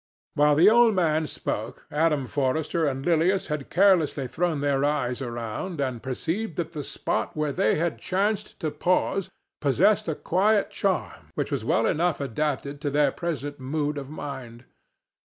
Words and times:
While 0.33 0.55
the 0.55 0.67
old 0.67 0.95
man 0.95 1.27
spoke 1.27 1.85
Adam 1.91 2.25
Forrester 2.25 2.87
and 2.87 3.05
Lilias 3.05 3.49
had 3.53 3.69
carelessly 3.69 4.27
thrown 4.27 4.61
their 4.61 4.83
eyes 4.83 5.21
around, 5.21 5.79
and 5.79 6.01
perceived 6.01 6.55
that 6.55 6.71
the 6.73 6.83
spot 6.83 7.37
where 7.37 7.51
they 7.51 7.75
had 7.75 7.99
chanced 7.99 8.59
to 8.61 8.71
pause 8.71 9.29
possessed 9.59 10.07
a 10.09 10.15
quiet 10.15 10.71
charm 10.71 11.29
which 11.35 11.51
was 11.51 11.63
well 11.63 11.85
enough 11.85 12.19
adapted 12.19 12.81
to 12.81 12.89
their 12.89 13.11
present 13.11 13.59
mood 13.59 13.99
of 13.99 14.09
mind. 14.09 14.65